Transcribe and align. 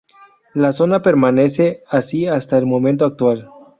La 0.55 0.71
zona 0.71 1.03
permanece 1.03 1.83
así 1.87 2.25
hasta 2.25 2.57
el 2.57 2.65
momento 2.65 3.05
actual. 3.05 3.51